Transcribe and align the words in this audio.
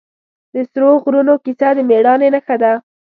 د 0.53 0.55
سرو 0.71 0.89
غرونو 1.03 1.33
کیسه 1.45 1.69
د 1.77 1.79
مېړانې 1.89 2.27
نښه 2.33 2.55
ده. 2.61 2.73